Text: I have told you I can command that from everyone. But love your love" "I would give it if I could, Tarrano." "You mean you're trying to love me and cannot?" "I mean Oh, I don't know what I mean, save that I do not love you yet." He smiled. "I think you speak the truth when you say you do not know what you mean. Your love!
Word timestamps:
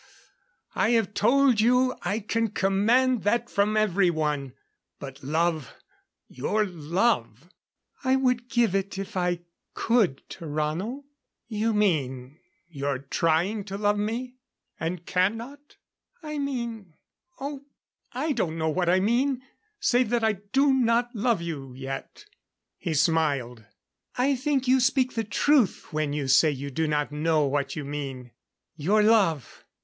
I 0.73 0.89
have 0.93 1.13
told 1.13 1.61
you 1.61 1.93
I 2.01 2.17
can 2.21 2.49
command 2.49 3.21
that 3.21 3.51
from 3.51 3.77
everyone. 3.77 4.53
But 4.97 5.21
love 5.23 5.75
your 6.27 6.65
love" 6.65 7.51
"I 8.03 8.15
would 8.15 8.49
give 8.49 8.73
it 8.73 8.97
if 8.97 9.15
I 9.15 9.41
could, 9.75 10.27
Tarrano." 10.27 11.03
"You 11.47 11.75
mean 11.75 12.39
you're 12.67 12.97
trying 12.97 13.63
to 13.65 13.77
love 13.77 13.99
me 13.99 14.37
and 14.79 15.05
cannot?" 15.05 15.77
"I 16.23 16.39
mean 16.39 16.95
Oh, 17.39 17.65
I 18.11 18.31
don't 18.31 18.57
know 18.57 18.69
what 18.69 18.89
I 18.89 18.99
mean, 18.99 19.43
save 19.79 20.09
that 20.09 20.23
I 20.23 20.33
do 20.51 20.73
not 20.73 21.09
love 21.13 21.43
you 21.43 21.75
yet." 21.75 22.25
He 22.79 22.95
smiled. 22.95 23.65
"I 24.17 24.35
think 24.35 24.67
you 24.67 24.79
speak 24.79 25.13
the 25.13 25.23
truth 25.23 25.89
when 25.93 26.11
you 26.11 26.27
say 26.27 26.49
you 26.49 26.71
do 26.71 26.87
not 26.87 27.11
know 27.11 27.45
what 27.45 27.75
you 27.75 27.85
mean. 27.85 28.31
Your 28.75 29.03
love! 29.03 29.63